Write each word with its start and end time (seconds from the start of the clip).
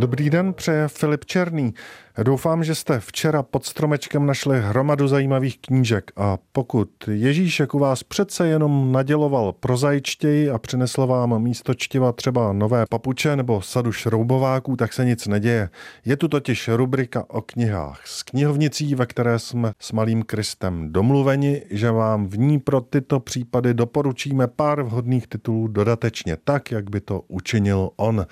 Dobrý 0.00 0.30
den, 0.30 0.52
přeje 0.52 0.88
Filip 0.88 1.24
Černý. 1.24 1.74
Doufám, 2.22 2.64
že 2.64 2.74
jste 2.74 3.00
včera 3.00 3.42
pod 3.42 3.66
stromečkem 3.66 4.26
našli 4.26 4.60
hromadu 4.60 5.08
zajímavých 5.08 5.58
knížek 5.58 6.10
a 6.16 6.38
pokud 6.52 6.90
Ježíšek 7.08 7.74
u 7.74 7.78
vás 7.78 8.02
přece 8.02 8.48
jenom 8.48 8.92
naděloval 8.92 9.52
prozaičtěji 9.52 10.50
a 10.50 10.58
přinesl 10.58 11.06
vám 11.06 11.42
místo 11.42 11.74
čtiva 11.74 12.12
třeba 12.12 12.52
nové 12.52 12.84
papuče 12.90 13.36
nebo 13.36 13.62
sadu 13.62 13.92
šroubováků, 13.92 14.76
tak 14.76 14.92
se 14.92 15.04
nic 15.04 15.26
neděje. 15.26 15.70
Je 16.04 16.16
tu 16.16 16.28
totiž 16.28 16.68
rubrika 16.68 17.24
o 17.28 17.40
knihách 17.42 18.06
s 18.06 18.22
knihovnicí, 18.22 18.94
ve 18.94 19.06
které 19.06 19.38
jsme 19.38 19.72
s 19.78 19.92
malým 19.92 20.22
Kristem 20.22 20.92
domluveni, 20.92 21.62
že 21.70 21.90
vám 21.90 22.26
v 22.26 22.38
ní 22.38 22.58
pro 22.58 22.80
tyto 22.80 23.20
případy 23.20 23.74
doporučíme 23.74 24.46
pár 24.46 24.82
vhodných 24.82 25.26
titulů 25.26 25.68
dodatečně, 25.68 26.36
tak, 26.44 26.70
jak 26.70 26.90
by 26.90 27.00
to 27.00 27.22
učinil 27.28 27.90
on. 27.96 28.26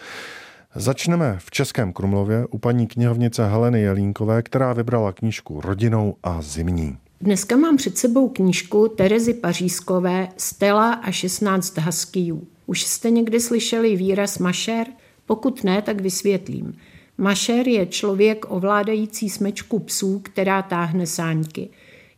Začneme 0.75 1.37
v 1.39 1.51
Českém 1.51 1.93
Krumlově 1.93 2.47
u 2.51 2.59
paní 2.59 2.87
knihovnice 2.87 3.49
Heleny 3.49 3.81
Jelínkové, 3.81 4.43
která 4.43 4.73
vybrala 4.73 5.13
knížku 5.13 5.61
Rodinou 5.61 6.17
a 6.23 6.43
zimní. 6.43 6.97
Dneska 7.21 7.57
mám 7.57 7.77
před 7.77 7.99
sebou 7.99 8.29
knížku 8.29 8.89
Terezy 8.89 9.35
Pařízkové 9.35 10.29
Stella 10.37 10.93
a 10.93 11.11
16 11.11 11.79
huskyů. 11.79 12.47
Už 12.67 12.85
jste 12.85 13.11
někdy 13.11 13.41
slyšeli 13.41 13.97
výraz 13.97 14.39
mašer? 14.39 14.87
Pokud 15.27 15.65
ne, 15.65 15.83
tak 15.83 16.01
vysvětlím. 16.01 16.75
Mašer 17.19 17.69
je 17.69 17.87
člověk 17.87 18.45
ovládající 18.49 19.31
smečku 19.31 19.79
psů, 19.79 20.19
která 20.19 20.63
táhne 20.63 21.07
sáňky. 21.07 21.69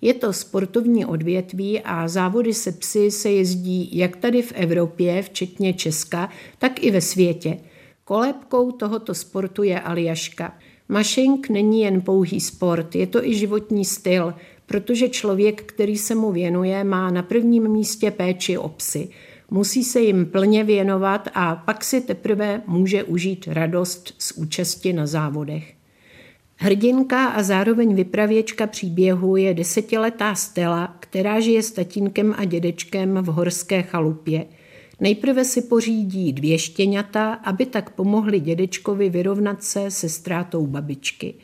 Je 0.00 0.14
to 0.14 0.32
sportovní 0.32 1.06
odvětví 1.06 1.80
a 1.80 2.08
závody 2.08 2.54
se 2.54 2.72
psy 2.72 3.10
se 3.10 3.30
jezdí 3.30 3.98
jak 3.98 4.16
tady 4.16 4.42
v 4.42 4.52
Evropě, 4.52 5.22
včetně 5.22 5.74
Česka, 5.74 6.28
tak 6.58 6.84
i 6.84 6.90
ve 6.90 7.00
světě– 7.00 7.56
Kolébkou 8.10 8.72
tohoto 8.72 9.14
sportu 9.14 9.62
je 9.62 9.80
Aljaška. 9.80 10.58
Mašink 10.88 11.48
není 11.48 11.80
jen 11.80 12.00
pouhý 12.00 12.40
sport, 12.40 12.94
je 12.94 13.06
to 13.06 13.24
i 13.24 13.34
životní 13.34 13.84
styl, 13.84 14.34
protože 14.66 15.08
člověk, 15.08 15.62
který 15.62 15.98
se 15.98 16.14
mu 16.14 16.32
věnuje, 16.32 16.84
má 16.84 17.10
na 17.10 17.22
prvním 17.22 17.68
místě 17.68 18.10
péči 18.10 18.58
o 18.58 18.68
psy. 18.68 19.08
Musí 19.50 19.84
se 19.84 20.00
jim 20.00 20.26
plně 20.26 20.64
věnovat 20.64 21.28
a 21.34 21.56
pak 21.56 21.84
si 21.84 22.00
teprve 22.00 22.62
může 22.66 23.04
užít 23.04 23.48
radost 23.50 24.14
z 24.18 24.32
účasti 24.32 24.92
na 24.92 25.06
závodech. 25.06 25.74
Hrdinka 26.56 27.26
a 27.26 27.42
zároveň 27.42 27.94
vypravěčka 27.94 28.66
příběhu 28.66 29.36
je 29.36 29.54
desetiletá 29.54 30.34
Stella, 30.34 30.96
která 31.00 31.40
žije 31.40 31.62
s 31.62 31.70
tatínkem 31.72 32.34
a 32.38 32.44
dědečkem 32.44 33.14
v 33.14 33.26
horské 33.26 33.82
chalupě– 33.82 34.46
Nejprve 35.00 35.44
si 35.44 35.62
pořídí 35.62 36.32
dvě 36.32 36.58
štěňata, 36.58 37.32
aby 37.32 37.66
tak 37.66 37.90
pomohli 37.90 38.40
dědečkovi 38.40 39.10
vyrovnat 39.10 39.64
se 39.64 39.90
se 39.90 40.08
ztrátou 40.08 40.66
babičky. 40.66 41.34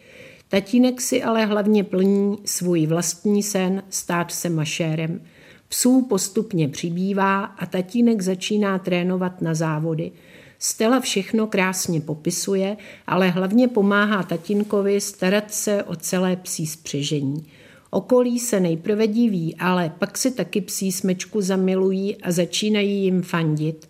Tatínek 0.49 1.01
si 1.01 1.23
ale 1.23 1.47
hlavně 1.47 1.85
plní 1.85 2.39
svůj 2.45 2.87
vlastní 2.87 3.43
sen 3.43 3.83
stát 3.91 4.33
se 4.33 4.49
mašérem. 4.49 5.21
Psů 5.69 6.03
postupně 6.03 6.69
přibývá 6.69 7.45
a 7.45 7.67
tatínek 7.67 8.23
začíná 8.23 8.79
trénovat 8.79 9.43
na 9.43 9.55
závody. 9.55 10.13
Stella 10.59 11.01
všechno 11.01 11.47
krásně 11.47 12.01
popisuje, 12.01 12.77
ale 13.07 13.31
hlavně 13.31 13.69
pomáhá 13.69 14.23
tatínkovi 14.23 15.01
starat 15.01 15.53
se 15.53 15.83
o 15.83 15.97
celé 15.97 16.37
psí 16.37 16.67
spřežení. 16.67 17.47
Okolí 17.91 18.39
se 18.39 18.61
nejprve 18.61 19.07
diví, 19.07 19.57
ale 19.59 19.93
pak 19.99 20.19
si 20.19 20.31
taky 20.31 20.61
psí 20.61 20.93
smečku 20.93 21.41
zamilují 21.41 22.17
a 22.17 22.33
začínají 22.33 23.05
jim 23.05 23.23
fandit. 23.23 23.89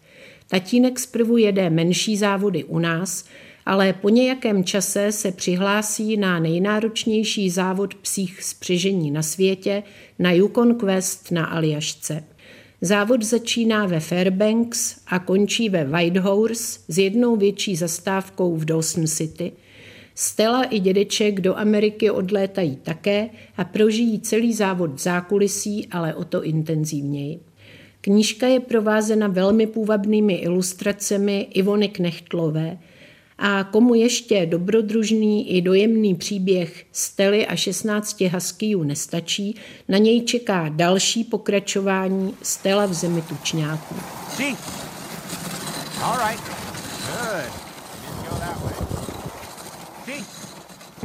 Tatínek 0.49 0.99
zprvu 0.99 1.37
jede 1.37 1.71
menší 1.71 2.17
závody 2.17 2.65
u 2.65 2.79
nás, 2.79 3.25
ale 3.67 3.93
po 3.93 4.09
nějakém 4.09 4.65
čase 4.65 5.13
se 5.13 5.33
přihlásí 5.33 6.17
na 6.17 6.39
nejnáročnější 6.39 7.51
závod 7.51 7.95
psích 7.95 8.43
spřežení 8.43 9.11
na 9.11 9.23
světě, 9.23 9.83
na 10.19 10.33
Yukon 10.33 10.75
Quest 10.75 11.31
na 11.31 11.47
Aljašce. 11.47 12.25
Závod 12.81 13.23
začíná 13.23 13.87
ve 13.87 14.01
Fairbanks 14.01 14.97
a 15.07 15.19
končí 15.19 15.69
ve 15.69 15.85
Whitehorse 15.85 16.81
s 16.89 16.99
jednou 16.99 17.37
větší 17.37 17.77
zastávkou 17.77 18.57
v 18.57 18.65
Dawson 18.65 19.07
City– 19.07 19.53
Stella 20.19 20.63
i 20.63 20.79
dědeček 20.79 21.41
do 21.41 21.57
Ameriky 21.59 22.11
odlétají 22.11 22.77
také 22.77 23.29
a 23.57 23.65
prožijí 23.65 24.21
celý 24.21 24.53
závod 24.53 24.95
v 24.95 24.99
zákulisí, 24.99 25.89
ale 25.91 26.15
o 26.15 26.25
to 26.25 26.45
intenzivněji. 26.45 27.41
Knížka 28.01 28.47
je 28.47 28.61
provázena 28.61 29.29
velmi 29.29 29.67
půvabnými 29.67 30.35
ilustracemi 30.35 31.49
Ivony 31.51 31.89
Knechtlové 31.89 32.79
a 33.39 33.65
komu 33.65 33.95
ještě 33.95 34.47
dobrodružný 34.47 35.57
i 35.57 35.63
dojemný 35.63 36.15
příběh 36.15 36.85
Stely 36.93 37.47
a 37.47 37.57
16 37.57 38.21
huskyů 38.21 38.83
nestačí, 38.83 39.57
na 39.89 39.99
něj 39.99 40.21
čeká 40.21 40.69
další 40.69 41.25
pokračování 41.25 42.35
Stella 42.43 42.87
v 42.87 42.95
zemi 42.95 43.23
tučňáků. 43.23 43.95
All 46.03 46.19
right. 46.29 46.41
Good. 47.07 47.67
A 48.43 48.96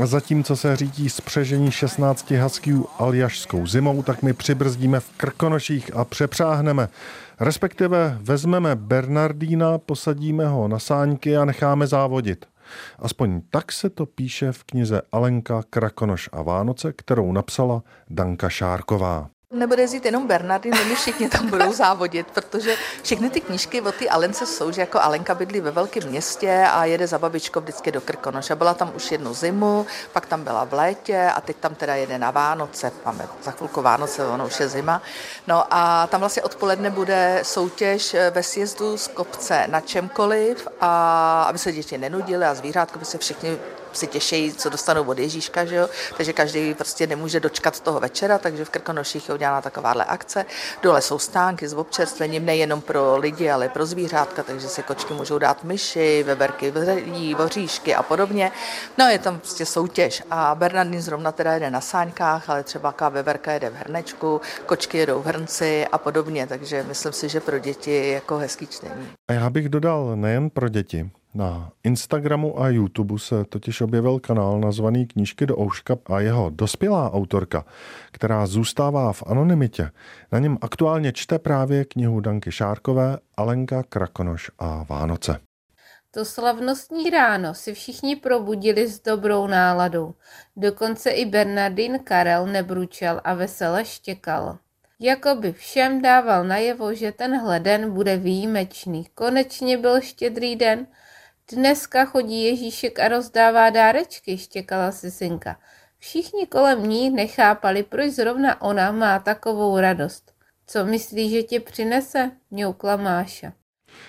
zatímco 0.05 0.55
se 0.55 0.75
řídí 0.75 1.09
spřežení 1.09 1.71
16 1.71 2.31
huskyů 2.31 2.87
aljašskou 2.99 3.67
zimou, 3.67 4.03
tak 4.03 4.23
my 4.23 4.33
přibrzdíme 4.33 4.99
v 4.99 5.09
Krkonoších 5.17 5.95
a 5.95 6.05
přepřáhneme. 6.05 6.89
Respektive 7.39 8.17
vezmeme 8.21 8.75
Bernardína, 8.75 9.77
posadíme 9.77 10.47
ho 10.47 10.67
na 10.67 10.79
sáňky 10.79 11.37
a 11.37 11.45
necháme 11.45 11.87
závodit. 11.87 12.45
Aspoň 12.99 13.41
tak 13.49 13.71
se 13.71 13.89
to 13.89 14.05
píše 14.05 14.51
v 14.51 14.63
knize 14.63 15.01
Alenka 15.11 15.63
Krakonoš 15.69 16.29
a 16.31 16.41
Vánoce, 16.41 16.93
kterou 16.93 17.31
napsala 17.31 17.83
Danka 18.09 18.49
Šárková. 18.49 19.29
Nebude 19.53 19.81
jezdit 19.81 20.05
jenom 20.05 20.27
Bernardin, 20.27 20.73
my 20.87 20.95
všichni 20.95 21.29
tam 21.29 21.49
budou 21.49 21.73
závodit, 21.83 22.27
protože 22.33 22.75
všechny 23.03 23.29
ty 23.29 23.41
knížky 23.41 23.81
o 23.81 23.91
ty 23.91 24.09
Alence 24.09 24.45
jsou, 24.45 24.71
že 24.71 24.81
jako 24.81 24.99
Alenka 25.01 25.35
bydlí 25.35 25.61
ve 25.61 25.71
velkém 25.71 26.03
městě 26.03 26.65
a 26.71 26.85
jede 26.85 27.07
za 27.07 27.19
babičkou 27.19 27.59
vždycky 27.59 27.91
do 27.91 28.01
Krkonoše. 28.01 28.55
Byla 28.55 28.73
tam 28.73 28.91
už 28.95 29.11
jednu 29.11 29.33
zimu, 29.33 29.85
pak 30.13 30.25
tam 30.25 30.43
byla 30.43 30.63
v 30.63 30.73
létě 30.73 31.31
a 31.35 31.41
teď 31.41 31.57
tam 31.57 31.75
teda 31.75 31.95
jede 31.95 32.17
na 32.17 32.31
Vánoce. 32.31 32.91
Máme 33.05 33.27
za 33.43 33.51
chvilku 33.51 33.81
Vánoce, 33.81 34.27
ono 34.27 34.45
už 34.45 34.59
je 34.59 34.69
zima. 34.69 35.01
No 35.47 35.63
a 35.69 36.07
tam 36.07 36.19
vlastně 36.19 36.43
odpoledne 36.43 36.89
bude 36.89 37.39
soutěž 37.43 38.15
ve 38.31 38.43
sjezdu 38.43 38.97
z 38.97 39.07
kopce 39.07 39.67
na 39.67 39.81
čemkoliv 39.81 40.67
a 40.81 41.43
aby 41.43 41.57
se 41.57 41.71
děti 41.71 41.97
nenudily 41.97 42.45
a 42.45 42.55
zvířátko 42.55 42.99
by 42.99 43.05
se 43.05 43.17
všichni 43.17 43.57
si 43.93 44.07
těší, 44.07 44.53
co 44.53 44.69
dostanou 44.69 45.03
od 45.03 45.19
Ježíška, 45.19 45.65
že 45.65 45.75
jo? 45.75 45.89
takže 46.17 46.33
každý 46.33 46.73
prostě 46.73 47.07
nemůže 47.07 47.39
dočkat 47.39 47.79
toho 47.79 47.99
večera, 47.99 48.37
takže 48.37 48.65
v 48.65 48.69
Krkonoších 48.69 49.29
je 49.29 49.35
udělána 49.35 49.61
takováhle 49.61 50.05
akce. 50.05 50.45
Dole 50.83 51.01
jsou 51.01 51.19
stánky 51.19 51.67
s 51.67 51.73
občerstvením 51.73 52.45
nejenom 52.45 52.81
pro 52.81 53.17
lidi, 53.17 53.49
ale 53.49 53.69
pro 53.69 53.85
zvířátka, 53.85 54.43
takže 54.43 54.67
si 54.67 54.83
kočky 54.83 55.13
můžou 55.13 55.37
dát 55.37 55.63
myši, 55.63 56.23
veberky, 56.23 56.71
vředí, 56.71 57.35
voříšky 57.35 57.95
a 57.95 58.03
podobně. 58.03 58.51
No 58.97 59.05
je 59.05 59.19
tam 59.19 59.39
prostě 59.39 59.65
soutěž 59.65 60.23
a 60.31 60.55
Bernardín 60.55 61.01
zrovna 61.01 61.31
teda 61.31 61.53
jede 61.53 61.71
na 61.71 61.81
sáňkách, 61.81 62.49
ale 62.49 62.63
třeba 62.63 62.95
veverka 63.09 63.51
jede 63.51 63.69
v 63.69 63.75
hrnečku, 63.75 64.41
kočky 64.65 64.97
jedou 64.97 65.21
v 65.21 65.25
hrnci 65.25 65.85
a 65.91 65.97
podobně, 65.97 66.47
takže 66.47 66.85
myslím 66.87 67.13
si, 67.13 67.29
že 67.29 67.39
pro 67.39 67.59
děti 67.59 67.91
je 67.91 68.07
jako 68.07 68.37
hezký 68.37 68.67
čtení. 68.67 69.07
A 69.29 69.33
já 69.33 69.49
bych 69.49 69.69
dodal 69.69 70.15
nejen 70.15 70.49
pro 70.49 70.69
děti, 70.69 71.09
na 71.33 71.71
Instagramu 71.83 72.61
a 72.61 72.69
YouTube 72.69 73.19
se 73.19 73.45
totiž 73.45 73.81
objevil 73.81 74.19
kanál 74.19 74.59
nazvaný 74.59 75.07
Knížky 75.07 75.45
do 75.45 75.59
ouška 75.59 75.97
a 76.05 76.19
jeho 76.19 76.49
dospělá 76.49 77.13
autorka, 77.13 77.65
která 78.11 78.47
zůstává 78.47 79.13
v 79.13 79.23
anonymitě. 79.25 79.91
Na 80.31 80.39
něm 80.39 80.57
aktuálně 80.61 81.11
čte 81.11 81.39
právě 81.39 81.85
knihu 81.85 82.19
Danky 82.19 82.51
Šárkové, 82.51 83.17
Alenka 83.37 83.83
Krakonoš 83.83 84.51
a 84.59 84.85
Vánoce. 84.89 85.39
To 86.13 86.25
slavnostní 86.25 87.09
ráno 87.09 87.53
si 87.53 87.73
všichni 87.73 88.15
probudili 88.15 88.87
s 88.87 89.01
dobrou 89.01 89.47
náladou. 89.47 90.13
Dokonce 90.55 91.09
i 91.09 91.25
Bernardín 91.25 91.99
Karel 92.03 92.47
nebručel 92.47 93.21
a 93.23 93.33
vesele 93.33 93.85
štěkal. 93.85 94.57
Jakoby 94.99 95.53
všem 95.53 96.01
dával 96.01 96.43
najevo, 96.43 96.93
že 96.93 97.11
tenhle 97.11 97.59
den 97.59 97.91
bude 97.91 98.17
výjimečný. 98.17 99.05
Konečně 99.15 99.77
byl 99.77 100.01
štědrý 100.01 100.55
den– 100.55 100.87
Dneska 101.55 102.05
chodí 102.05 102.43
Ježíšek 102.43 102.99
a 102.99 103.07
rozdává 103.07 103.69
dárečky, 103.69 104.37
štěkala 104.37 104.91
Sisinka. 104.91 105.55
Všichni 105.99 106.47
kolem 106.47 106.89
ní 106.89 107.09
nechápali, 107.09 107.83
proč 107.83 108.11
zrovna 108.11 108.61
ona 108.61 108.91
má 108.91 109.19
takovou 109.19 109.79
radost. 109.79 110.31
Co 110.67 110.85
myslí, 110.85 111.29
že 111.29 111.43
tě 111.43 111.59
přinese? 111.59 112.31
Mňoukla 112.51 112.95
Máša. 112.95 113.53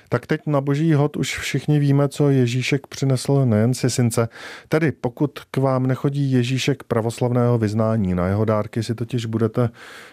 Tak 0.09 0.27
teď 0.27 0.41
na 0.47 0.61
boží 0.61 0.94
hod 0.94 1.17
už 1.17 1.39
všichni 1.39 1.79
víme, 1.79 2.09
co 2.09 2.31
Ježíšek 2.31 2.87
přinesl 2.87 3.47
nejen 3.47 3.75
sisince. 3.75 4.29
Tedy 4.69 4.93
pokud 4.93 5.38
k 5.50 5.56
vám 5.56 5.87
nechodí 5.87 6.33
Ježíšek 6.33 6.83
pravoslavného 6.83 7.59
vyznání, 7.59 8.15
na 8.15 8.27
jeho 8.27 8.45
dárky 8.45 8.83
si 8.83 8.95
totiž 8.95 9.27
budete 9.27 9.69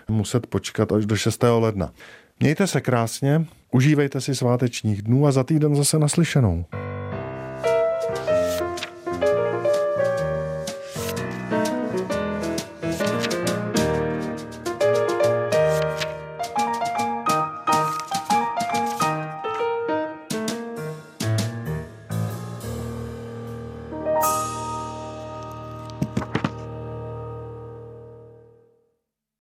muset 0.07 0.47
počkat 0.47 0.91
až 0.91 1.05
do 1.05 1.15
6. 1.15 1.43
ledna. 1.43 1.91
Mějte 2.39 2.67
se 2.67 2.81
krásně, 2.81 3.45
užívejte 3.71 4.21
si 4.21 4.35
svátečních 4.35 5.01
dnů 5.01 5.27
a 5.27 5.31
za 5.31 5.43
týden 5.43 5.75
zase 5.75 5.99
naslyšenou. 5.99 6.65